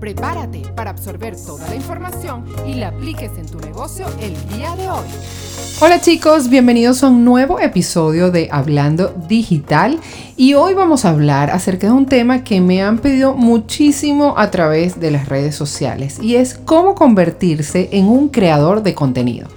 Prepárate 0.00 0.62
para 0.74 0.90
absorber 0.90 1.36
toda 1.36 1.66
la 1.68 1.74
información 1.74 2.44
y 2.66 2.74
la 2.74 2.88
apliques 2.88 3.30
en 3.38 3.46
tu 3.46 3.58
negocio 3.58 4.06
el 4.20 4.34
día 4.48 4.76
de 4.76 4.90
hoy. 4.90 5.06
Hola 5.80 6.00
chicos, 6.00 6.50
bienvenidos 6.50 7.02
a 7.02 7.08
un 7.08 7.24
nuevo 7.24 7.60
episodio 7.60 8.30
de 8.30 8.48
Hablando 8.52 9.14
Digital 9.26 9.98
y 10.36 10.52
hoy 10.52 10.74
vamos 10.74 11.04
a 11.04 11.10
hablar 11.10 11.50
acerca 11.50 11.86
de 11.86 11.94
un 11.94 12.06
tema 12.06 12.44
que 12.44 12.60
me 12.60 12.82
han 12.82 12.98
pedido 12.98 13.34
muchísimo 13.34 14.34
a 14.36 14.50
través 14.50 15.00
de 15.00 15.10
las 15.10 15.28
redes 15.28 15.54
sociales 15.54 16.18
y 16.20 16.36
es 16.36 16.54
cómo 16.54 16.94
convertirse 16.94 17.88
en 17.92 18.06
un 18.06 18.28
creador 18.28 18.82
de 18.82 18.94
contenido. 18.94 19.48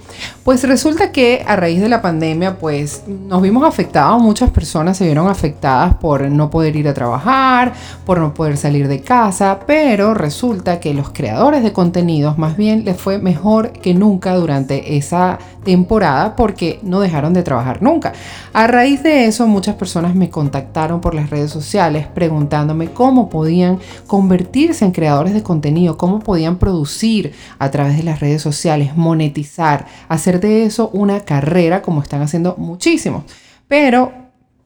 Pues 0.44 0.64
resulta 0.64 1.12
que 1.12 1.44
a 1.46 1.54
raíz 1.54 1.82
de 1.82 1.88
la 1.90 2.00
pandemia, 2.00 2.56
pues 2.58 3.04
nos 3.06 3.42
vimos 3.42 3.62
afectados, 3.62 4.22
muchas 4.22 4.48
personas 4.48 4.96
se 4.96 5.04
vieron 5.04 5.28
afectadas 5.28 5.96
por 5.96 6.22
no 6.30 6.48
poder 6.48 6.76
ir 6.76 6.88
a 6.88 6.94
trabajar, 6.94 7.74
por 8.06 8.18
no 8.18 8.32
poder 8.32 8.56
salir 8.56 8.88
de 8.88 9.02
casa, 9.02 9.60
pero 9.66 10.14
resulta 10.14 10.80
que 10.80 10.94
los 10.94 11.10
creadores 11.10 11.62
de 11.62 11.74
contenidos 11.74 12.38
más 12.38 12.56
bien 12.56 12.86
les 12.86 12.96
fue 12.96 13.18
mejor 13.18 13.72
que 13.72 13.92
nunca 13.92 14.34
durante 14.34 14.96
esa 14.96 15.38
temporada 15.62 16.36
porque 16.36 16.80
no 16.82 17.00
dejaron 17.00 17.34
de 17.34 17.42
trabajar 17.42 17.82
nunca. 17.82 18.14
A 18.52 18.66
raíz 18.66 19.02
de 19.02 19.26
eso, 19.26 19.46
muchas 19.46 19.74
personas 19.74 20.14
me 20.14 20.30
contactaron 20.30 21.02
por 21.02 21.14
las 21.14 21.28
redes 21.28 21.50
sociales 21.50 22.06
preguntándome 22.06 22.90
cómo 22.92 23.28
podían 23.28 23.78
convertirse 24.06 24.84
en 24.84 24.92
creadores 24.92 25.34
de 25.34 25.42
contenido, 25.42 25.98
cómo 25.98 26.20
podían 26.20 26.56
producir 26.56 27.34
a 27.58 27.70
través 27.70 27.98
de 27.98 28.04
las 28.04 28.20
redes 28.20 28.40
sociales, 28.40 28.96
monetizar, 28.96 29.86
hacer 30.08 30.29
de 30.38 30.64
eso 30.64 30.90
una 30.92 31.20
carrera 31.20 31.82
como 31.82 32.02
están 32.02 32.22
haciendo 32.22 32.54
muchísimos. 32.58 33.24
Pero 33.66 34.12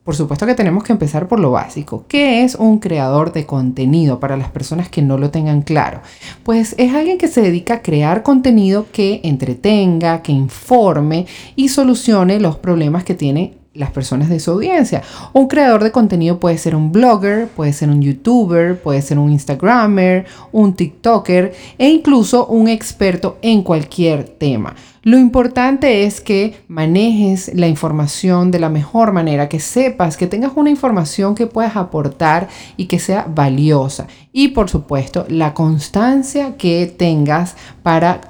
por 0.04 0.14
supuesto 0.14 0.44
que 0.44 0.54
tenemos 0.54 0.84
que 0.84 0.92
empezar 0.92 1.28
por 1.28 1.40
lo 1.40 1.50
básico. 1.50 2.04
¿Qué 2.06 2.44
es 2.44 2.56
un 2.56 2.78
creador 2.78 3.32
de 3.32 3.46
contenido 3.46 4.20
para 4.20 4.36
las 4.36 4.50
personas 4.50 4.90
que 4.90 5.00
no 5.00 5.16
lo 5.16 5.30
tengan 5.30 5.62
claro? 5.62 6.02
Pues 6.42 6.74
es 6.76 6.92
alguien 6.92 7.16
que 7.16 7.26
se 7.26 7.40
dedica 7.40 7.74
a 7.74 7.82
crear 7.82 8.22
contenido 8.22 8.86
que 8.92 9.22
entretenga, 9.24 10.20
que 10.20 10.32
informe 10.32 11.26
y 11.56 11.70
solucione 11.70 12.38
los 12.38 12.58
problemas 12.58 13.02
que 13.02 13.14
tiene 13.14 13.54
las 13.74 13.90
personas 13.90 14.28
de 14.28 14.40
su 14.40 14.52
audiencia. 14.52 15.02
Un 15.32 15.48
creador 15.48 15.82
de 15.82 15.92
contenido 15.92 16.38
puede 16.38 16.58
ser 16.58 16.74
un 16.76 16.92
blogger, 16.92 17.48
puede 17.48 17.72
ser 17.72 17.90
un 17.90 18.00
youtuber, 18.00 18.80
puede 18.80 19.02
ser 19.02 19.18
un 19.18 19.32
instagramer, 19.32 20.26
un 20.52 20.74
tiktoker 20.74 21.52
e 21.76 21.88
incluso 21.88 22.46
un 22.46 22.68
experto 22.68 23.38
en 23.42 23.62
cualquier 23.62 24.24
tema. 24.24 24.74
Lo 25.02 25.18
importante 25.18 26.04
es 26.04 26.22
que 26.22 26.64
manejes 26.66 27.50
la 27.54 27.68
información 27.68 28.50
de 28.50 28.58
la 28.58 28.70
mejor 28.70 29.12
manera, 29.12 29.50
que 29.50 29.60
sepas, 29.60 30.16
que 30.16 30.26
tengas 30.26 30.52
una 30.56 30.70
información 30.70 31.34
que 31.34 31.46
puedas 31.46 31.76
aportar 31.76 32.48
y 32.78 32.86
que 32.86 32.98
sea 32.98 33.26
valiosa. 33.28 34.06
Y 34.32 34.48
por 34.48 34.70
supuesto, 34.70 35.26
la 35.28 35.52
constancia 35.52 36.56
que 36.56 36.86
tengas 36.86 37.54
para 37.82 38.22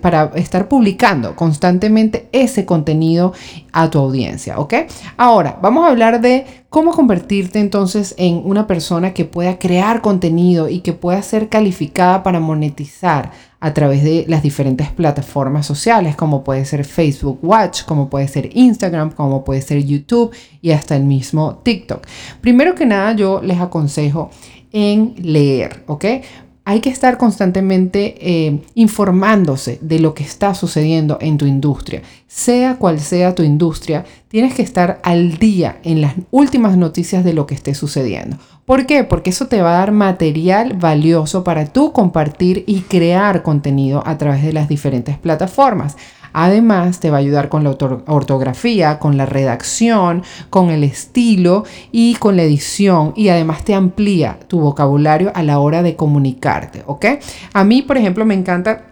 para 0.00 0.32
estar 0.34 0.68
publicando 0.68 1.36
constantemente 1.36 2.28
ese 2.32 2.64
contenido 2.64 3.32
a 3.72 3.90
tu 3.90 3.98
audiencia, 3.98 4.58
¿ok? 4.58 4.74
Ahora, 5.16 5.58
vamos 5.60 5.84
a 5.84 5.88
hablar 5.88 6.20
de 6.20 6.46
cómo 6.70 6.92
convertirte 6.92 7.60
entonces 7.60 8.14
en 8.16 8.40
una 8.44 8.66
persona 8.66 9.12
que 9.12 9.26
pueda 9.26 9.58
crear 9.58 10.00
contenido 10.00 10.68
y 10.68 10.80
que 10.80 10.94
pueda 10.94 11.20
ser 11.22 11.48
calificada 11.50 12.22
para 12.22 12.40
monetizar 12.40 13.30
a 13.60 13.74
través 13.74 14.02
de 14.02 14.24
las 14.26 14.42
diferentes 14.42 14.90
plataformas 14.90 15.66
sociales, 15.66 16.16
como 16.16 16.42
puede 16.42 16.64
ser 16.64 16.84
Facebook 16.84 17.38
Watch, 17.42 17.84
como 17.84 18.08
puede 18.08 18.26
ser 18.26 18.50
Instagram, 18.56 19.10
como 19.10 19.44
puede 19.44 19.62
ser 19.62 19.84
YouTube 19.84 20.34
y 20.60 20.72
hasta 20.72 20.96
el 20.96 21.04
mismo 21.04 21.60
TikTok. 21.62 22.06
Primero 22.40 22.74
que 22.74 22.86
nada, 22.86 23.12
yo 23.12 23.40
les 23.42 23.60
aconsejo 23.60 24.30
en 24.72 25.14
leer, 25.18 25.84
¿ok? 25.86 26.04
Hay 26.64 26.80
que 26.80 26.90
estar 26.90 27.18
constantemente 27.18 28.14
eh, 28.20 28.62
informándose 28.74 29.78
de 29.80 29.98
lo 29.98 30.14
que 30.14 30.22
está 30.22 30.54
sucediendo 30.54 31.18
en 31.20 31.36
tu 31.36 31.46
industria. 31.46 32.02
Sea 32.28 32.76
cual 32.76 33.00
sea 33.00 33.34
tu 33.34 33.42
industria, 33.42 34.04
tienes 34.28 34.54
que 34.54 34.62
estar 34.62 35.00
al 35.02 35.38
día 35.38 35.80
en 35.82 36.00
las 36.00 36.14
últimas 36.30 36.76
noticias 36.76 37.24
de 37.24 37.32
lo 37.32 37.46
que 37.46 37.54
esté 37.54 37.74
sucediendo. 37.74 38.36
¿Por 38.64 38.86
qué? 38.86 39.02
Porque 39.02 39.30
eso 39.30 39.48
te 39.48 39.60
va 39.60 39.74
a 39.74 39.78
dar 39.78 39.90
material 39.90 40.74
valioso 40.74 41.42
para 41.42 41.66
tú 41.66 41.92
compartir 41.92 42.62
y 42.66 42.82
crear 42.82 43.42
contenido 43.42 44.02
a 44.06 44.16
través 44.16 44.44
de 44.44 44.52
las 44.52 44.68
diferentes 44.68 45.18
plataformas. 45.18 45.96
Además, 46.32 47.00
te 47.00 47.10
va 47.10 47.16
a 47.16 47.20
ayudar 47.20 47.48
con 47.48 47.64
la 47.64 47.70
ortografía, 47.70 48.98
con 48.98 49.16
la 49.16 49.26
redacción, 49.26 50.22
con 50.50 50.70
el 50.70 50.84
estilo 50.84 51.64
y 51.90 52.14
con 52.14 52.36
la 52.36 52.42
edición. 52.42 53.12
Y 53.16 53.28
además 53.28 53.64
te 53.64 53.74
amplía 53.74 54.38
tu 54.48 54.60
vocabulario 54.60 55.32
a 55.34 55.42
la 55.42 55.58
hora 55.58 55.82
de 55.82 55.96
comunicarte, 55.96 56.82
¿ok? 56.86 57.06
A 57.52 57.64
mí, 57.64 57.82
por 57.82 57.96
ejemplo, 57.96 58.24
me 58.24 58.34
encanta 58.34 58.91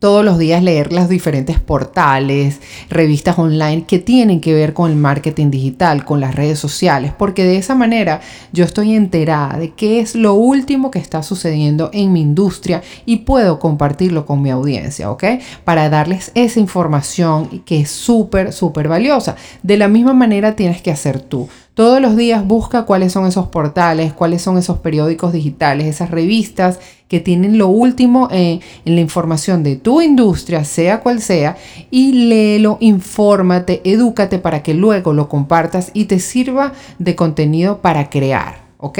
todos 0.00 0.24
los 0.24 0.38
días 0.38 0.62
leer 0.62 0.92
los 0.92 1.08
diferentes 1.08 1.60
portales, 1.60 2.60
revistas 2.88 3.38
online 3.38 3.84
que 3.84 3.98
tienen 3.98 4.40
que 4.40 4.54
ver 4.54 4.72
con 4.72 4.90
el 4.90 4.96
marketing 4.96 5.50
digital, 5.50 6.04
con 6.04 6.20
las 6.20 6.34
redes 6.34 6.58
sociales, 6.58 7.12
porque 7.16 7.44
de 7.44 7.58
esa 7.58 7.74
manera 7.74 8.20
yo 8.50 8.64
estoy 8.64 8.94
enterada 8.94 9.58
de 9.58 9.70
qué 9.70 10.00
es 10.00 10.14
lo 10.14 10.34
último 10.34 10.90
que 10.90 10.98
está 10.98 11.22
sucediendo 11.22 11.90
en 11.92 12.12
mi 12.12 12.22
industria 12.22 12.82
y 13.04 13.18
puedo 13.18 13.58
compartirlo 13.58 14.24
con 14.24 14.40
mi 14.40 14.50
audiencia, 14.50 15.10
¿ok? 15.10 15.24
Para 15.64 15.90
darles 15.90 16.32
esa 16.34 16.60
información 16.60 17.62
que 17.66 17.80
es 17.80 17.90
súper, 17.90 18.54
súper 18.54 18.88
valiosa. 18.88 19.36
De 19.62 19.76
la 19.76 19.88
misma 19.88 20.14
manera 20.14 20.56
tienes 20.56 20.80
que 20.80 20.90
hacer 20.90 21.20
tú. 21.20 21.48
Todos 21.80 22.02
los 22.02 22.14
días 22.14 22.46
busca 22.46 22.82
cuáles 22.82 23.10
son 23.10 23.24
esos 23.24 23.48
portales, 23.48 24.12
cuáles 24.12 24.42
son 24.42 24.58
esos 24.58 24.80
periódicos 24.80 25.32
digitales, 25.32 25.86
esas 25.86 26.10
revistas 26.10 26.78
que 27.08 27.20
tienen 27.20 27.56
lo 27.56 27.68
último 27.68 28.28
eh, 28.30 28.60
en 28.84 28.94
la 28.96 29.00
información 29.00 29.62
de 29.62 29.76
tu 29.76 30.02
industria, 30.02 30.64
sea 30.64 31.00
cual 31.00 31.22
sea, 31.22 31.56
y 31.90 32.28
léelo, 32.28 32.76
infórmate, 32.80 33.80
edúcate 33.82 34.38
para 34.38 34.62
que 34.62 34.74
luego 34.74 35.14
lo 35.14 35.30
compartas 35.30 35.90
y 35.94 36.04
te 36.04 36.18
sirva 36.20 36.74
de 36.98 37.16
contenido 37.16 37.78
para 37.78 38.10
crear, 38.10 38.60
¿ok? 38.76 38.98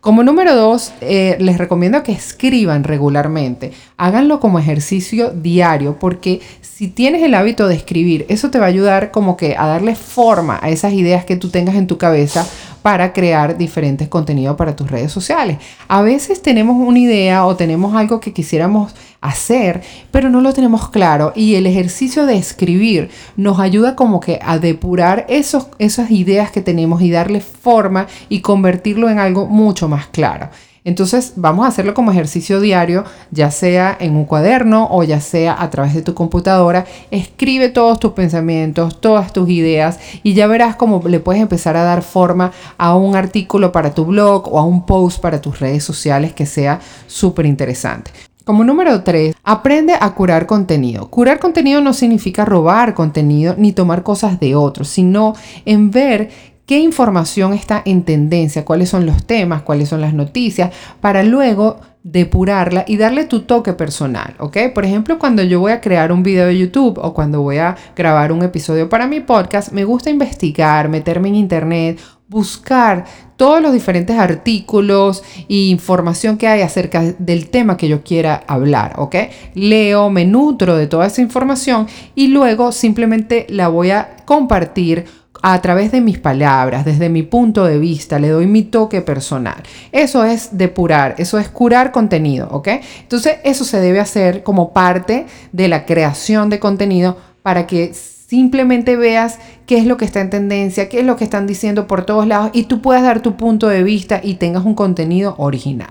Como 0.00 0.22
número 0.22 0.56
dos, 0.56 0.94
eh, 1.02 1.36
les 1.40 1.58
recomiendo 1.58 2.02
que 2.02 2.12
escriban 2.12 2.84
regularmente. 2.84 3.72
Háganlo 3.98 4.40
como 4.40 4.58
ejercicio 4.58 5.30
diario 5.30 5.98
porque 5.98 6.40
si 6.80 6.88
tienes 6.88 7.22
el 7.22 7.34
hábito 7.34 7.68
de 7.68 7.74
escribir, 7.74 8.24
eso 8.30 8.50
te 8.50 8.58
va 8.58 8.64
a 8.64 8.68
ayudar 8.70 9.10
como 9.10 9.36
que 9.36 9.54
a 9.54 9.66
darle 9.66 9.94
forma 9.94 10.58
a 10.62 10.70
esas 10.70 10.94
ideas 10.94 11.26
que 11.26 11.36
tú 11.36 11.50
tengas 11.50 11.74
en 11.74 11.86
tu 11.86 11.98
cabeza 11.98 12.46
para 12.80 13.12
crear 13.12 13.58
diferentes 13.58 14.08
contenidos 14.08 14.56
para 14.56 14.74
tus 14.74 14.90
redes 14.90 15.12
sociales. 15.12 15.58
A 15.88 16.00
veces 16.00 16.40
tenemos 16.40 16.76
una 16.76 16.98
idea 16.98 17.44
o 17.44 17.54
tenemos 17.54 17.94
algo 17.94 18.18
que 18.18 18.32
quisiéramos 18.32 18.94
hacer, 19.20 19.82
pero 20.10 20.30
no 20.30 20.40
lo 20.40 20.54
tenemos 20.54 20.88
claro 20.88 21.34
y 21.36 21.56
el 21.56 21.66
ejercicio 21.66 22.24
de 22.24 22.38
escribir 22.38 23.10
nos 23.36 23.60
ayuda 23.60 23.94
como 23.94 24.18
que 24.18 24.38
a 24.42 24.58
depurar 24.58 25.26
esos, 25.28 25.66
esas 25.78 26.10
ideas 26.10 26.50
que 26.50 26.62
tenemos 26.62 27.02
y 27.02 27.10
darle 27.10 27.42
forma 27.42 28.06
y 28.30 28.40
convertirlo 28.40 29.10
en 29.10 29.18
algo 29.18 29.44
mucho 29.44 29.86
más 29.86 30.06
claro. 30.06 30.48
Entonces 30.84 31.34
vamos 31.36 31.64
a 31.64 31.68
hacerlo 31.68 31.94
como 31.94 32.10
ejercicio 32.10 32.60
diario, 32.60 33.04
ya 33.30 33.50
sea 33.50 33.96
en 34.00 34.16
un 34.16 34.24
cuaderno 34.24 34.88
o 34.90 35.02
ya 35.02 35.20
sea 35.20 35.60
a 35.60 35.70
través 35.70 35.94
de 35.94 36.02
tu 36.02 36.14
computadora. 36.14 36.86
Escribe 37.10 37.68
todos 37.68 38.00
tus 38.00 38.12
pensamientos, 38.12 39.00
todas 39.00 39.32
tus 39.32 39.48
ideas 39.50 39.98
y 40.22 40.34
ya 40.34 40.46
verás 40.46 40.76
cómo 40.76 41.02
le 41.06 41.20
puedes 41.20 41.42
empezar 41.42 41.76
a 41.76 41.84
dar 41.84 42.02
forma 42.02 42.52
a 42.78 42.96
un 42.96 43.16
artículo 43.16 43.72
para 43.72 43.94
tu 43.94 44.06
blog 44.06 44.52
o 44.52 44.58
a 44.58 44.64
un 44.64 44.86
post 44.86 45.20
para 45.20 45.40
tus 45.40 45.60
redes 45.60 45.84
sociales 45.84 46.32
que 46.32 46.46
sea 46.46 46.80
súper 47.06 47.46
interesante. 47.46 48.10
Como 48.44 48.64
número 48.64 49.02
3, 49.02 49.36
aprende 49.44 49.94
a 50.00 50.14
curar 50.14 50.46
contenido. 50.46 51.08
Curar 51.08 51.38
contenido 51.38 51.80
no 51.82 51.92
significa 51.92 52.44
robar 52.44 52.94
contenido 52.94 53.54
ni 53.56 53.72
tomar 53.72 54.02
cosas 54.02 54.40
de 54.40 54.56
otros, 54.56 54.88
sino 54.88 55.34
en 55.66 55.90
ver 55.90 56.30
qué 56.70 56.78
información 56.78 57.52
está 57.52 57.82
en 57.84 58.04
tendencia, 58.04 58.64
cuáles 58.64 58.90
son 58.90 59.04
los 59.04 59.26
temas, 59.26 59.62
cuáles 59.62 59.88
son 59.88 60.00
las 60.00 60.14
noticias, 60.14 60.70
para 61.00 61.24
luego 61.24 61.80
depurarla 62.04 62.84
y 62.86 62.96
darle 62.96 63.24
tu 63.24 63.40
toque 63.40 63.72
personal, 63.72 64.36
¿ok? 64.38 64.56
Por 64.72 64.84
ejemplo, 64.84 65.18
cuando 65.18 65.42
yo 65.42 65.58
voy 65.58 65.72
a 65.72 65.80
crear 65.80 66.12
un 66.12 66.22
video 66.22 66.46
de 66.46 66.56
YouTube 66.56 67.00
o 67.02 67.12
cuando 67.12 67.42
voy 67.42 67.56
a 67.56 67.76
grabar 67.96 68.30
un 68.30 68.44
episodio 68.44 68.88
para 68.88 69.08
mi 69.08 69.18
podcast, 69.18 69.72
me 69.72 69.82
gusta 69.82 70.10
investigar, 70.10 70.88
meterme 70.88 71.30
en 71.30 71.34
internet, 71.34 71.98
buscar 72.28 73.04
todos 73.34 73.60
los 73.60 73.72
diferentes 73.72 74.16
artículos 74.16 75.24
e 75.48 75.70
información 75.70 76.38
que 76.38 76.46
hay 76.46 76.60
acerca 76.60 77.02
del 77.18 77.50
tema 77.50 77.76
que 77.76 77.88
yo 77.88 78.04
quiera 78.04 78.44
hablar, 78.46 78.92
¿ok? 78.96 79.16
Leo, 79.54 80.08
me 80.08 80.24
nutro 80.24 80.76
de 80.76 80.86
toda 80.86 81.08
esa 81.08 81.20
información 81.20 81.88
y 82.14 82.28
luego 82.28 82.70
simplemente 82.70 83.48
la 83.48 83.66
voy 83.66 83.90
a 83.90 84.18
compartir 84.24 85.06
a 85.42 85.60
través 85.60 85.92
de 85.92 86.00
mis 86.00 86.18
palabras, 86.18 86.84
desde 86.84 87.08
mi 87.08 87.22
punto 87.22 87.64
de 87.64 87.78
vista, 87.78 88.18
le 88.18 88.28
doy 88.28 88.46
mi 88.46 88.62
toque 88.62 89.00
personal. 89.00 89.62
Eso 89.92 90.24
es 90.24 90.56
depurar, 90.56 91.14
eso 91.18 91.38
es 91.38 91.48
curar 91.48 91.92
contenido, 91.92 92.48
¿ok? 92.50 92.68
Entonces 93.00 93.36
eso 93.44 93.64
se 93.64 93.80
debe 93.80 94.00
hacer 94.00 94.42
como 94.42 94.72
parte 94.72 95.26
de 95.52 95.68
la 95.68 95.86
creación 95.86 96.50
de 96.50 96.58
contenido 96.58 97.16
para 97.42 97.66
que 97.66 97.92
simplemente 97.94 98.96
veas 98.96 99.38
qué 99.66 99.78
es 99.78 99.86
lo 99.86 99.96
que 99.96 100.04
está 100.04 100.20
en 100.20 100.30
tendencia, 100.30 100.88
qué 100.88 101.00
es 101.00 101.06
lo 101.06 101.16
que 101.16 101.24
están 101.24 101.46
diciendo 101.46 101.86
por 101.86 102.04
todos 102.04 102.26
lados 102.26 102.50
y 102.52 102.64
tú 102.64 102.80
puedas 102.80 103.02
dar 103.02 103.22
tu 103.22 103.36
punto 103.36 103.68
de 103.68 103.82
vista 103.82 104.20
y 104.22 104.34
tengas 104.34 104.64
un 104.64 104.74
contenido 104.74 105.34
original. 105.38 105.90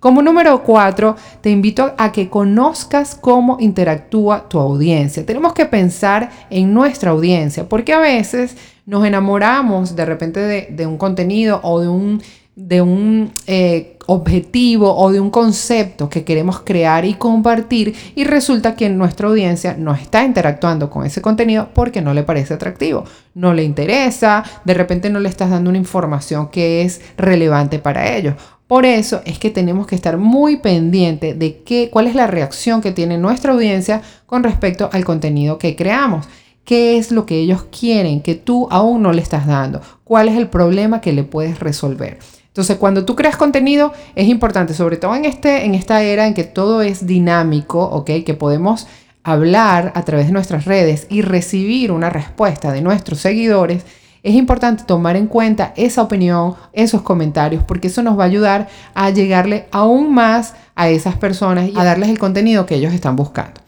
Como 0.00 0.22
número 0.22 0.62
cuatro, 0.62 1.16
te 1.40 1.50
invito 1.50 1.92
a 1.98 2.12
que 2.12 2.28
conozcas 2.28 3.16
cómo 3.16 3.56
interactúa 3.58 4.48
tu 4.48 4.60
audiencia. 4.60 5.26
Tenemos 5.26 5.54
que 5.54 5.66
pensar 5.66 6.30
en 6.50 6.72
nuestra 6.72 7.10
audiencia, 7.10 7.68
porque 7.68 7.92
a 7.92 7.98
veces 7.98 8.56
nos 8.88 9.04
enamoramos 9.04 9.94
de 9.94 10.04
repente 10.06 10.40
de, 10.70 10.86
un 10.86 10.96
contenido 10.96 11.60
o 11.62 11.78
de 11.78 11.88
un, 11.88 12.22
de 12.56 12.80
un 12.80 13.30
eh, 13.46 13.98
objetivo 14.06 14.96
o 14.96 15.12
de 15.12 15.20
un 15.20 15.28
concepto 15.28 16.08
que 16.08 16.24
queremos 16.24 16.60
crear 16.60 17.04
y 17.04 17.12
compartir 17.12 17.94
y 18.14 18.24
resulta 18.24 18.76
que 18.76 18.88
nuestra 18.88 19.28
audiencia 19.28 19.76
no 19.78 19.94
está 19.94 20.24
interactuando 20.24 20.88
con 20.88 21.04
ese 21.04 21.20
contenido 21.20 21.68
porque 21.74 22.00
no 22.00 22.14
le 22.14 22.22
parece 22.22 22.54
atractivo, 22.54 23.04
no 23.34 23.52
le 23.52 23.62
interesa, 23.62 24.42
de 24.64 24.72
repente 24.72 25.10
no 25.10 25.20
le 25.20 25.28
estás 25.28 25.50
dando 25.50 25.68
una 25.68 25.78
información 25.78 26.48
que 26.48 26.80
es 26.80 27.02
relevante 27.18 27.78
para 27.78 28.16
ellos 28.16 28.36
por 28.68 28.84
eso 28.84 29.22
es 29.24 29.38
que 29.38 29.48
tenemos 29.48 29.86
que 29.86 29.94
estar 29.94 30.18
muy 30.18 30.58
pendiente 30.58 31.32
de 31.32 31.62
qué, 31.62 31.88
cuál 31.90 32.06
es 32.06 32.14
la 32.14 32.26
reacción 32.26 32.82
que 32.82 32.92
tiene 32.92 33.16
nuestra 33.16 33.54
audiencia 33.54 34.02
con 34.26 34.44
respecto 34.44 34.90
al 34.92 35.06
contenido 35.06 35.56
que 35.56 35.74
creamos. 35.74 36.28
¿Qué 36.68 36.98
es 36.98 37.12
lo 37.12 37.24
que 37.24 37.38
ellos 37.38 37.64
quieren 37.70 38.20
que 38.20 38.34
tú 38.34 38.68
aún 38.70 39.00
no 39.00 39.14
le 39.14 39.22
estás 39.22 39.46
dando? 39.46 39.80
¿Cuál 40.04 40.28
es 40.28 40.36
el 40.36 40.48
problema 40.48 41.00
que 41.00 41.14
le 41.14 41.24
puedes 41.24 41.60
resolver? 41.60 42.18
Entonces, 42.48 42.76
cuando 42.76 43.06
tú 43.06 43.16
creas 43.16 43.38
contenido, 43.38 43.94
es 44.14 44.28
importante, 44.28 44.74
sobre 44.74 44.98
todo 44.98 45.16
en, 45.16 45.24
este, 45.24 45.64
en 45.64 45.74
esta 45.74 46.02
era 46.02 46.26
en 46.26 46.34
que 46.34 46.44
todo 46.44 46.82
es 46.82 47.06
dinámico, 47.06 47.82
¿ok? 47.82 48.10
Que 48.22 48.34
podemos 48.34 48.86
hablar 49.22 49.92
a 49.94 50.02
través 50.02 50.26
de 50.26 50.34
nuestras 50.34 50.66
redes 50.66 51.06
y 51.08 51.22
recibir 51.22 51.90
una 51.90 52.10
respuesta 52.10 52.70
de 52.70 52.82
nuestros 52.82 53.20
seguidores 53.20 53.86
es 54.22 54.34
importante 54.34 54.84
tomar 54.84 55.16
en 55.16 55.26
cuenta 55.26 55.72
esa 55.74 56.02
opinión, 56.02 56.54
esos 56.74 57.00
comentarios, 57.00 57.62
porque 57.62 57.88
eso 57.88 58.02
nos 58.02 58.18
va 58.18 58.24
a 58.24 58.26
ayudar 58.26 58.68
a 58.94 59.08
llegarle 59.08 59.68
aún 59.70 60.12
más 60.12 60.52
a 60.74 60.90
esas 60.90 61.16
personas 61.16 61.70
y 61.70 61.78
a 61.78 61.84
darles 61.84 62.10
el 62.10 62.18
contenido 62.18 62.66
que 62.66 62.74
ellos 62.74 62.92
están 62.92 63.16
buscando. 63.16 63.58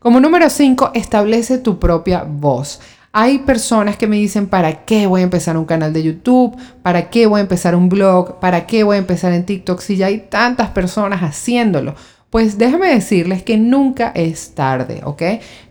Como 0.00 0.18
número 0.18 0.48
5, 0.48 0.92
establece 0.94 1.58
tu 1.58 1.78
propia 1.78 2.22
voz. 2.22 2.80
Hay 3.12 3.40
personas 3.40 3.98
que 3.98 4.06
me 4.06 4.16
dicen, 4.16 4.46
¿para 4.46 4.86
qué 4.86 5.06
voy 5.06 5.20
a 5.20 5.24
empezar 5.24 5.58
un 5.58 5.66
canal 5.66 5.92
de 5.92 6.02
YouTube? 6.02 6.56
¿Para 6.82 7.10
qué 7.10 7.26
voy 7.26 7.40
a 7.40 7.42
empezar 7.42 7.74
un 7.74 7.90
blog? 7.90 8.40
¿Para 8.40 8.66
qué 8.66 8.82
voy 8.82 8.96
a 8.96 9.00
empezar 9.00 9.34
en 9.34 9.44
TikTok 9.44 9.78
si 9.82 9.96
ya 9.96 10.06
hay 10.06 10.20
tantas 10.30 10.70
personas 10.70 11.20
haciéndolo? 11.20 11.96
Pues 12.30 12.56
déjame 12.56 12.88
decirles 12.88 13.42
que 13.42 13.58
nunca 13.58 14.10
es 14.14 14.54
tarde, 14.54 15.02
¿ok? 15.04 15.22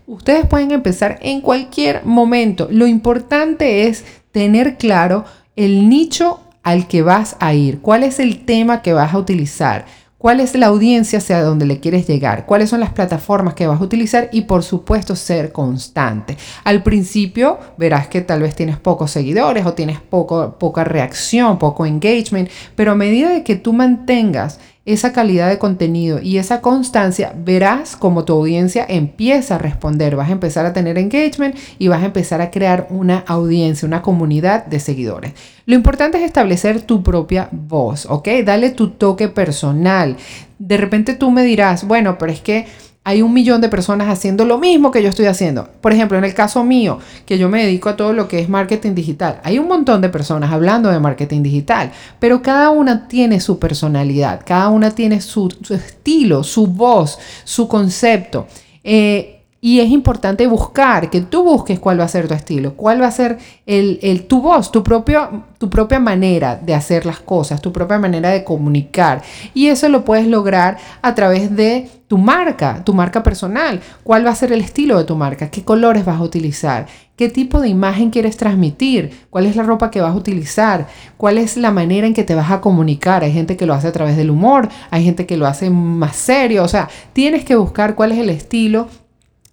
Ustedes 0.06 0.46
pueden 0.46 0.70
empezar 0.70 1.18
en 1.22 1.40
cualquier 1.40 2.04
momento. 2.04 2.68
Lo 2.70 2.86
importante 2.86 3.88
es 3.88 4.04
tener 4.30 4.76
claro 4.76 5.24
el 5.56 5.88
nicho 5.88 6.38
al 6.62 6.86
que 6.86 7.02
vas 7.02 7.36
a 7.40 7.52
ir, 7.54 7.80
cuál 7.80 8.04
es 8.04 8.20
el 8.20 8.44
tema 8.44 8.80
que 8.80 8.92
vas 8.92 9.12
a 9.12 9.18
utilizar, 9.18 9.86
cuál 10.20 10.40
es 10.40 10.54
la 10.54 10.66
audiencia 10.66 11.18
hacia 11.18 11.42
donde 11.42 11.64
le 11.64 11.80
quieres 11.80 12.06
llegar, 12.06 12.44
cuáles 12.44 12.68
son 12.68 12.80
las 12.80 12.92
plataformas 12.92 13.54
que 13.54 13.66
vas 13.66 13.80
a 13.80 13.84
utilizar 13.84 14.28
y 14.32 14.42
por 14.42 14.62
supuesto 14.62 15.16
ser 15.16 15.50
constante. 15.50 16.36
Al 16.62 16.82
principio 16.82 17.58
verás 17.78 18.06
que 18.08 18.20
tal 18.20 18.42
vez 18.42 18.54
tienes 18.54 18.76
pocos 18.76 19.10
seguidores 19.10 19.64
o 19.64 19.72
tienes 19.72 19.98
poca 19.98 20.84
reacción, 20.84 21.58
poco 21.58 21.86
engagement, 21.86 22.50
pero 22.76 22.92
a 22.92 22.96
medida 22.96 23.30
de 23.30 23.42
que 23.42 23.56
tú 23.56 23.72
mantengas 23.72 24.60
esa 24.92 25.12
calidad 25.12 25.48
de 25.48 25.58
contenido 25.58 26.20
y 26.22 26.38
esa 26.38 26.60
constancia, 26.60 27.32
verás 27.36 27.96
como 27.96 28.24
tu 28.24 28.32
audiencia 28.32 28.84
empieza 28.88 29.56
a 29.56 29.58
responder, 29.58 30.16
vas 30.16 30.28
a 30.28 30.32
empezar 30.32 30.66
a 30.66 30.72
tener 30.72 30.98
engagement 30.98 31.56
y 31.78 31.88
vas 31.88 32.02
a 32.02 32.06
empezar 32.06 32.40
a 32.40 32.50
crear 32.50 32.86
una 32.90 33.24
audiencia, 33.26 33.86
una 33.86 34.02
comunidad 34.02 34.66
de 34.66 34.80
seguidores. 34.80 35.32
Lo 35.66 35.74
importante 35.74 36.18
es 36.18 36.24
establecer 36.24 36.82
tu 36.82 37.02
propia 37.02 37.48
voz, 37.52 38.06
¿ok? 38.06 38.28
Dale 38.44 38.70
tu 38.70 38.90
toque 38.90 39.28
personal. 39.28 40.16
De 40.58 40.76
repente 40.76 41.14
tú 41.14 41.30
me 41.30 41.42
dirás, 41.42 41.86
bueno, 41.86 42.18
pero 42.18 42.32
es 42.32 42.40
que 42.40 42.66
hay 43.02 43.22
un 43.22 43.32
millón 43.32 43.60
de 43.60 43.68
personas 43.70 44.08
haciendo 44.08 44.44
lo 44.44 44.58
mismo 44.58 44.90
que 44.90 45.02
yo 45.02 45.08
estoy 45.08 45.26
haciendo. 45.26 45.68
Por 45.80 45.92
ejemplo, 45.92 46.18
en 46.18 46.24
el 46.24 46.34
caso 46.34 46.62
mío, 46.64 46.98
que 47.24 47.38
yo 47.38 47.48
me 47.48 47.64
dedico 47.64 47.88
a 47.88 47.96
todo 47.96 48.12
lo 48.12 48.28
que 48.28 48.40
es 48.40 48.48
marketing 48.48 48.94
digital, 48.94 49.40
hay 49.42 49.58
un 49.58 49.68
montón 49.68 50.00
de 50.00 50.10
personas 50.10 50.52
hablando 50.52 50.90
de 50.90 51.00
marketing 51.00 51.42
digital, 51.42 51.92
pero 52.18 52.42
cada 52.42 52.70
una 52.70 53.08
tiene 53.08 53.40
su 53.40 53.58
personalidad, 53.58 54.42
cada 54.44 54.68
una 54.68 54.90
tiene 54.90 55.20
su, 55.20 55.48
estilo, 55.70 56.44
su 56.44 56.66
voz, 56.66 57.18
su 57.44 57.68
concepto. 57.68 58.46
Eh, 58.84 59.39
y 59.62 59.80
es 59.80 59.90
importante 59.90 60.46
buscar, 60.46 61.10
que 61.10 61.20
tú 61.20 61.44
busques 61.44 61.78
cuál 61.78 62.00
va 62.00 62.04
a 62.04 62.08
ser 62.08 62.26
tu 62.26 62.34
estilo, 62.34 62.74
cuál 62.74 63.02
va 63.02 63.08
a 63.08 63.10
ser 63.10 63.38
tu 64.26 64.40
voz, 64.40 64.72
tu, 64.72 64.82
tu 64.82 65.70
propia 65.70 66.00
manera 66.00 66.56
de 66.56 66.74
hacer 66.74 67.04
las 67.04 67.20
cosas, 67.20 67.60
tu 67.60 67.70
propia 67.70 67.98
manera 67.98 68.30
de 68.30 68.42
comunicar. 68.42 69.22
Y 69.52 69.66
eso 69.66 69.88
lo 69.90 70.04
puedes 70.04 70.26
lograr 70.26 70.78
a 71.02 71.14
través 71.14 71.54
de 71.54 71.90
tu 72.08 72.16
marca, 72.16 72.82
tu 72.84 72.94
marca 72.94 73.22
personal. 73.22 73.80
¿Cuál 74.02 74.24
va 74.24 74.30
a 74.30 74.34
ser 74.34 74.50
el 74.50 74.62
estilo 74.62 74.96
de 74.96 75.04
tu 75.04 75.14
marca? 75.14 75.50
¿Qué 75.50 75.62
colores 75.62 76.06
vas 76.06 76.18
a 76.18 76.24
utilizar? 76.24 76.86
¿Qué 77.14 77.28
tipo 77.28 77.60
de 77.60 77.68
imagen 77.68 78.08
quieres 78.08 78.38
transmitir? 78.38 79.26
¿Cuál 79.28 79.44
es 79.44 79.56
la 79.56 79.62
ropa 79.62 79.90
que 79.90 80.00
vas 80.00 80.14
a 80.14 80.16
utilizar? 80.16 80.86
¿Cuál 81.18 81.36
es 81.36 81.58
la 81.58 81.70
manera 81.70 82.06
en 82.06 82.14
que 82.14 82.24
te 82.24 82.34
vas 82.34 82.50
a 82.50 82.62
comunicar? 82.62 83.22
Hay 83.22 83.32
gente 83.32 83.58
que 83.58 83.66
lo 83.66 83.74
hace 83.74 83.88
a 83.88 83.92
través 83.92 84.16
del 84.16 84.30
humor, 84.30 84.70
hay 84.90 85.04
gente 85.04 85.26
que 85.26 85.36
lo 85.36 85.46
hace 85.46 85.68
más 85.68 86.16
serio. 86.16 86.64
O 86.64 86.68
sea, 86.68 86.88
tienes 87.12 87.44
que 87.44 87.56
buscar 87.56 87.94
cuál 87.94 88.12
es 88.12 88.18
el 88.18 88.30
estilo 88.30 88.88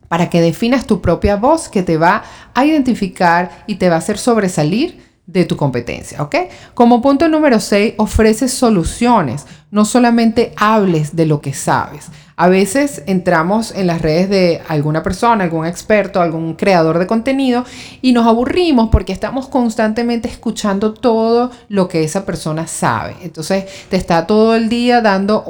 para 0.08 0.30
que 0.30 0.42
definas 0.42 0.88
tu 0.88 1.02
propia 1.02 1.36
voz 1.36 1.70
que 1.70 1.84
te 1.84 1.98
va 1.98 2.24
a 2.54 2.66
identificar 2.66 3.64
y 3.68 3.76
te 3.76 3.90
va 3.90 3.96
a 3.96 4.00
hacer 4.00 4.18
sobresalir 4.18 5.06
de 5.26 5.44
tu 5.44 5.58
competencia, 5.58 6.24
¿ok? 6.24 6.36
Como 6.74 7.02
punto 7.02 7.28
número 7.28 7.60
6, 7.60 7.96
ofreces 7.98 8.54
soluciones, 8.54 9.46
no 9.72 9.86
solamente 9.86 10.54
hables 10.56 11.16
de 11.16 11.26
lo 11.26 11.42
que 11.42 11.54
sabes. 11.54 12.10
A 12.40 12.50
veces 12.50 13.02
entramos 13.08 13.74
en 13.76 13.88
las 13.88 14.04
redes 14.04 14.30
de 14.30 14.62
alguna 14.68 15.02
persona, 15.02 15.44
algún 15.44 15.66
experto, 15.66 16.22
algún 16.22 16.54
creador 16.54 17.00
de 17.00 17.08
contenido 17.08 17.66
y 18.04 18.12
nos 18.12 18.28
aburrimos 18.28 18.90
porque 18.92 19.12
estamos 19.12 19.48
constantemente 19.48 20.28
escuchando 20.28 20.94
todo 20.94 21.50
lo 21.68 21.88
que 21.88 22.04
esa 22.04 22.26
persona 22.28 22.68
sabe. 22.68 23.16
Entonces 23.24 23.66
te 23.90 23.98
está 23.98 24.28
todo 24.28 24.56
el 24.56 24.70
día 24.70 25.02
dando 25.02 25.44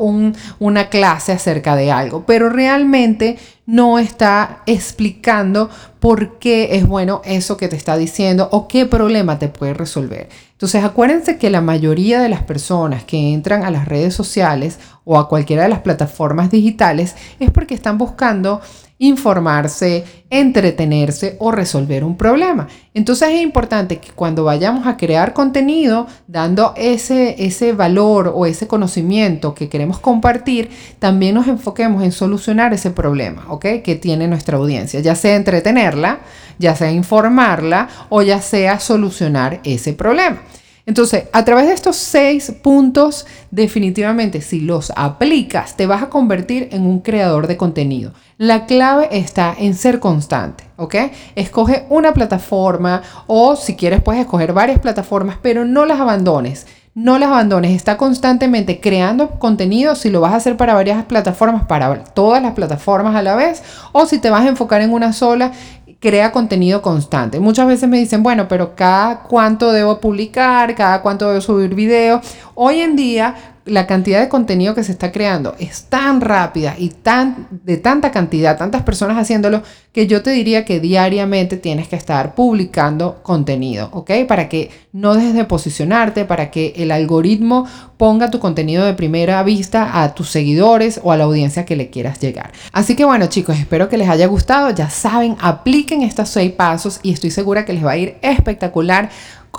una 0.60 0.88
clase 0.88 1.34
acerca 1.34 1.76
de 1.76 1.92
algo, 1.92 2.24
pero 2.26 2.50
realmente 2.50 3.38
no 3.66 4.00
está 4.00 4.64
explicando 4.66 5.70
por 6.00 6.40
qué 6.40 6.78
es 6.78 6.88
bueno 6.88 7.22
eso 7.26 7.58
que 7.58 7.68
te 7.68 7.76
está 7.76 7.98
diciendo 7.98 8.48
o 8.54 8.70
qué 8.70 8.86
problema 8.86 9.40
te 9.40 9.50
puede 9.50 9.74
resolver. 9.74 10.30
Entonces 10.58 10.84
acuérdense 10.84 11.38
que 11.38 11.52
la 11.52 11.62
mayoría 11.62 12.20
de 12.20 12.30
las 12.30 12.42
personas 12.42 13.04
que 13.04 13.32
entran 13.32 13.64
a 13.64 13.70
las 13.70 13.88
redes 13.88 14.16
sociales 14.16 14.80
o 15.06 15.20
a 15.20 15.30
cualquiera 15.30 15.62
de 15.62 15.70
las 15.70 15.82
plataformas 15.82 16.50
digitales 16.50 17.16
es 17.40 17.52
porque 17.52 17.76
están 17.76 18.00
buscando 18.00 18.60
informarse, 19.00 20.04
entretenerse 20.30 21.36
o 21.40 21.52
resolver 21.52 22.04
un 22.04 22.18
problema. 22.18 22.68
Entonces 22.94 23.30
es 23.30 23.42
importante 23.42 24.00
que 24.00 24.12
cuando 24.12 24.44
vayamos 24.44 24.88
a 24.88 24.98
crear 24.98 25.34
contenido, 25.34 26.08
dando 26.28 26.74
ese, 26.76 27.36
ese 27.46 27.74
valor 27.74 28.32
o 28.36 28.46
ese 28.46 28.68
conocimiento 28.68 29.54
que 29.54 29.70
queremos 29.70 30.00
compartir, 30.00 30.70
también 31.00 31.36
nos 31.36 31.48
enfoquemos 31.48 32.04
en 32.04 32.12
solucionar 32.12 32.74
ese 32.74 32.92
problema. 32.92 33.46
Que 33.60 34.00
tiene 34.02 34.28
nuestra 34.28 34.58
audiencia, 34.58 35.00
ya 35.00 35.16
sea 35.16 35.36
entretenerla, 35.36 36.20
ya 36.58 36.76
sea 36.76 36.92
informarla 36.92 37.90
o 38.10 38.22
ya 38.22 38.42
sea 38.42 38.80
solucionar 38.80 39.60
ese 39.64 39.94
problema. 39.94 40.42
Entonces, 40.88 41.26
a 41.34 41.44
través 41.44 41.68
de 41.68 41.74
estos 41.74 41.98
seis 41.98 42.50
puntos, 42.64 43.28
definitivamente, 43.52 44.40
si 44.40 44.62
los 44.62 44.94
aplicas, 44.96 45.76
te 45.76 45.86
vas 45.86 46.02
a 46.02 46.10
convertir 46.10 46.70
en 46.72 46.86
un 46.86 47.02
creador 47.02 47.48
de 47.48 47.58
contenido. 47.58 48.14
La 48.38 48.66
clave 48.66 49.10
está 49.12 49.54
en 49.60 49.76
ser 49.76 50.00
constante, 50.00 50.64
¿ok? 50.78 50.96
Escoge 51.36 51.86
una 51.90 52.14
plataforma 52.14 53.02
o 53.28 53.58
si 53.58 53.76
quieres 53.76 54.02
puedes 54.02 54.22
escoger 54.22 54.54
varias 54.54 54.80
plataformas, 54.80 55.38
pero 55.42 55.66
no 55.66 55.86
las 55.86 56.00
abandones. 56.00 56.66
No 56.94 57.20
las 57.20 57.30
abandones, 57.30 57.76
está 57.76 57.98
constantemente 57.98 58.80
creando 58.80 59.32
contenido. 59.40 59.94
Si 59.94 60.10
lo 60.10 60.22
vas 60.22 60.34
a 60.34 60.38
hacer 60.38 60.56
para 60.56 60.74
varias 60.74 61.04
plataformas, 61.04 61.66
para 61.66 62.06
todas 62.06 62.42
las 62.42 62.54
plataformas 62.54 63.14
a 63.14 63.22
la 63.22 63.36
vez, 63.36 63.62
o 63.92 64.06
si 64.06 64.20
te 64.20 64.30
vas 64.30 64.46
a 64.46 64.48
enfocar 64.48 64.82
en 64.82 64.94
una 64.94 65.12
sola, 65.12 65.52
crea 66.00 66.32
contenido 66.32 66.82
constante. 66.82 67.40
Muchas 67.40 67.68
veces 67.68 67.90
me 67.90 67.98
dicen, 67.98 68.24
bueno, 68.24 68.48
pero 68.48 68.76
cada 68.76 69.24
cuánto 69.24 69.72
debo 69.72 70.00
publicar, 70.00 70.76
cada 70.76 71.02
cuánto 71.02 71.28
debo 71.28 71.42
subir 71.42 71.74
video. 71.74 72.22
Hoy 72.56 72.82
en 72.82 72.96
día 72.96 73.57
la 73.68 73.88
cantidad 73.88 74.20
de 74.20 74.30
contenido 74.30 74.76
que 74.76 74.84
se 74.84 74.92
está 74.92 75.12
creando 75.12 75.56
es 75.60 75.84
tan 75.84 76.22
rápida 76.22 76.76
y 76.78 76.90
tan 76.90 77.48
de 77.52 77.78
tanta 77.78 78.12
cantidad, 78.12 78.58
tantas 78.58 78.84
personas 78.84 79.18
haciéndolo, 79.18 79.64
que 79.92 80.08
yo 80.08 80.22
te 80.22 80.32
diría 80.32 80.66
que 80.66 80.80
diariamente 80.80 81.58
tienes 81.58 81.88
que 81.88 81.96
estar 81.96 82.36
publicando 82.36 83.20
contenido, 83.24 83.90
¿ok? 83.94 84.12
Para 84.28 84.48
que 84.48 84.70
no 84.92 85.16
dejes 85.16 85.34
de 85.34 85.44
posicionarte, 85.46 86.26
para 86.26 86.52
que 86.52 86.74
el 86.78 86.92
algoritmo 86.92 87.66
ponga 87.98 88.30
tu 88.30 88.40
contenido 88.40 88.86
de 88.86 88.94
primera 88.94 89.42
vista 89.44 90.04
a 90.04 90.14
tus 90.14 90.30
seguidores 90.30 91.00
o 91.04 91.12
a 91.12 91.18
la 91.18 91.24
audiencia 91.24 91.66
que 91.66 91.76
le 91.76 91.90
quieras 91.90 92.20
llegar. 92.20 92.52
Así 92.72 92.96
que 92.96 93.06
bueno 93.06 93.28
chicos, 93.28 93.58
espero 93.58 93.90
que 93.90 93.98
les 93.98 94.10
haya 94.10 94.28
gustado. 94.28 94.70
Ya 94.70 94.90
saben, 94.90 95.36
apliquen 95.40 96.04
estos 96.04 96.30
seis 96.30 96.52
pasos 96.52 97.00
y 97.04 97.12
estoy 97.12 97.32
segura 97.32 97.66
que 97.66 97.74
les 97.74 97.86
va 97.86 97.92
a 97.92 97.98
ir 97.98 98.18
espectacular. 98.22 99.10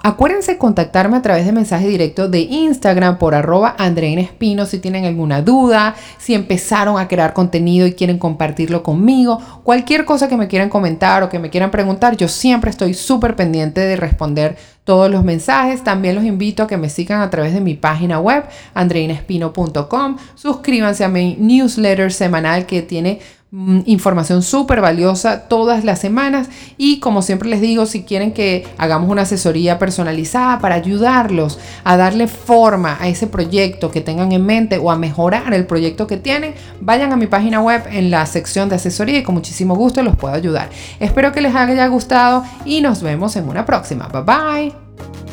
Acuérdense 0.02 0.58
contactarme 0.58 1.16
a 1.16 1.22
través 1.22 1.44
de 1.44 1.52
mensaje 1.52 1.88
directo 1.88 2.28
de 2.28 2.40
Instagram 2.40 3.18
por 3.18 3.34
arroba 3.34 3.74
Andreina 3.78 4.20
Espino 4.20 4.64
si 4.64 4.78
tienen 4.78 5.04
alguna 5.04 5.42
duda, 5.42 5.94
si 6.18 6.34
empezaron 6.34 6.98
a 6.98 7.08
crear 7.08 7.32
contenido 7.32 7.86
y 7.86 7.94
quieren 7.94 8.18
compartirlo 8.18 8.82
conmigo, 8.82 9.40
cualquier 9.64 10.04
cosa 10.04 10.28
que 10.28 10.36
me 10.36 10.48
quieran 10.48 10.68
comentar 10.68 11.22
o 11.22 11.28
que 11.28 11.38
me 11.38 11.50
quieran 11.50 11.70
preguntar, 11.70 12.16
yo 12.16 12.28
siempre 12.28 12.70
estoy 12.70 12.94
súper 12.94 13.34
pendiente 13.36 13.80
de 13.80 13.96
responder 13.96 14.56
todos 14.88 15.10
los 15.10 15.22
mensajes. 15.22 15.84
También 15.84 16.14
los 16.14 16.24
invito 16.24 16.62
a 16.62 16.66
que 16.66 16.78
me 16.78 16.88
sigan 16.88 17.20
a 17.20 17.28
través 17.28 17.52
de 17.52 17.60
mi 17.60 17.74
página 17.74 18.20
web, 18.20 18.44
andreinespino.com. 18.72 20.16
Suscríbanse 20.34 21.04
a 21.04 21.08
mi 21.08 21.36
newsletter 21.38 22.10
semanal 22.10 22.64
que 22.64 22.80
tiene 22.80 23.20
información 23.50 24.42
súper 24.42 24.80
valiosa 24.80 25.48
todas 25.48 25.84
las 25.84 25.98
semanas. 25.98 26.48
Y 26.76 27.00
como 27.00 27.22
siempre 27.22 27.48
les 27.48 27.60
digo 27.60 27.86
si 27.86 28.02
quieren 28.02 28.32
que 28.32 28.66
hagamos 28.76 29.10
una 29.10 29.22
asesoría 29.22 29.78
personalizada 29.78 30.58
para 30.58 30.74
ayudarlos 30.74 31.58
a 31.84 31.96
darle 31.96 32.28
forma 32.28 32.98
a 33.00 33.08
ese 33.08 33.26
proyecto 33.26 33.90
que 33.90 34.00
tengan 34.00 34.32
en 34.32 34.44
mente 34.44 34.78
o 34.78 34.90
a 34.90 34.98
mejorar 34.98 35.54
el 35.54 35.66
proyecto 35.66 36.06
que 36.06 36.16
tienen 36.16 36.54
vayan 36.80 37.12
a 37.12 37.16
mi 37.16 37.26
página 37.26 37.60
web 37.60 37.82
en 37.90 38.10
la 38.10 38.26
sección 38.26 38.68
de 38.68 38.76
asesoría 38.76 39.18
y 39.18 39.22
con 39.22 39.34
muchísimo 39.34 39.74
gusto 39.74 40.02
los 40.02 40.16
puedo 40.16 40.34
ayudar. 40.34 40.68
Espero 41.00 41.32
que 41.32 41.40
les 41.40 41.54
haya 41.54 41.86
gustado 41.86 42.44
y 42.64 42.80
nos 42.80 43.02
vemos 43.02 43.36
en 43.36 43.48
una 43.48 43.64
próxima. 43.64 44.08
Bye 44.08 44.22
bye 44.22 45.27